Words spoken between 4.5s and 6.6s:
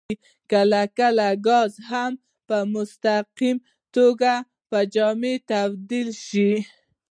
په جامد تبدیل شي.